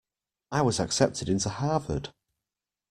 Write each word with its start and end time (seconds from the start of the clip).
I 0.51 0.63
was 0.63 0.79
accepted 0.79 1.29
into 1.29 1.47
Harvard! 1.49 2.09